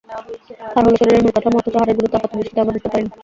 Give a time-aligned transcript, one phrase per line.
[0.73, 3.11] হাড় হলো শরীরের মূল কাঠামো, অথচ হাড়ের গুরুত্ব আপাতদৃষ্টিতে আমরা বুঝতে পারি না।